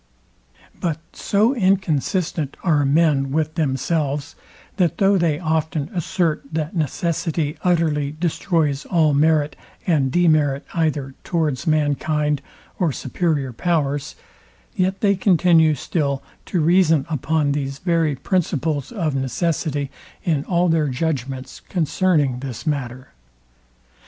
[0.79, 4.33] But so inconsistent are men with themselves,
[4.77, 11.67] that though they often assert, that necessity utterly destroys all merit and demerit either towards
[11.67, 12.41] mankind
[12.79, 14.15] or superior powers,
[14.75, 19.91] yet they continue still to reason upon these very principles of necessity
[20.23, 23.09] in all their judgments concerning this matter.